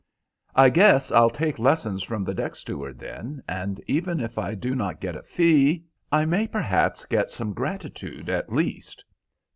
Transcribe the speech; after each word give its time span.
"I 0.55 0.69
guess 0.69 1.11
I'll 1.11 1.29
take 1.29 1.59
lessons 1.59 2.01
from 2.01 2.23
the 2.23 2.33
deck 2.33 2.55
steward 2.55 2.97
then, 2.97 3.43
and 3.47 3.79
even 3.85 4.19
if 4.19 4.39
I 4.39 4.55
do 4.55 4.73
not 4.73 4.99
get 4.99 5.15
a 5.15 5.21
fee, 5.21 5.85
I 6.11 6.25
may 6.25 6.47
perhaps 6.47 7.05
get 7.05 7.29
some 7.29 7.53
gratitude 7.53 8.27
at 8.27 8.51
least." 8.51 9.05